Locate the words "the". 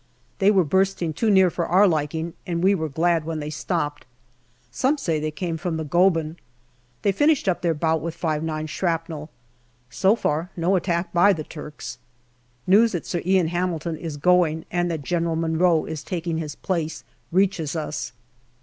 5.77-5.85, 11.33-11.43